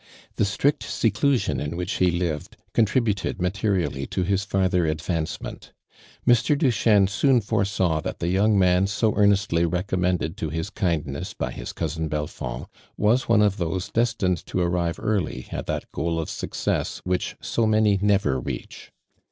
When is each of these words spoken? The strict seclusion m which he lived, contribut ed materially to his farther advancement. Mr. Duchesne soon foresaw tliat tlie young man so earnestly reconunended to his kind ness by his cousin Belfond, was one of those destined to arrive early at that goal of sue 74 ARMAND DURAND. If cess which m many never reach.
The 0.37 0.45
strict 0.45 0.81
seclusion 0.81 1.61
m 1.61 1.77
which 1.77 1.97
he 1.97 2.09
lived, 2.09 2.57
contribut 2.73 3.23
ed 3.23 3.39
materially 3.39 4.07
to 4.07 4.23
his 4.23 4.43
farther 4.43 4.87
advancement. 4.87 5.73
Mr. 6.27 6.57
Duchesne 6.57 7.05
soon 7.05 7.39
foresaw 7.39 8.01
tliat 8.01 8.17
tlie 8.17 8.31
young 8.31 8.57
man 8.57 8.87
so 8.87 9.13
earnestly 9.15 9.63
reconunended 9.63 10.37
to 10.37 10.49
his 10.49 10.71
kind 10.71 11.05
ness 11.05 11.35
by 11.35 11.51
his 11.51 11.71
cousin 11.71 12.09
Belfond, 12.09 12.65
was 12.97 13.29
one 13.29 13.43
of 13.43 13.57
those 13.57 13.89
destined 13.89 14.43
to 14.47 14.59
arrive 14.59 14.97
early 14.99 15.47
at 15.51 15.67
that 15.67 15.91
goal 15.91 16.19
of 16.19 16.31
sue 16.31 16.47
74 16.51 16.73
ARMAND 16.73 16.77
DURAND. 16.77 16.81
If 16.81 16.87
cess 16.89 17.05
which 17.05 17.35
m 17.63 17.69
many 17.69 17.99
never 18.01 18.39
reach. 18.39 18.89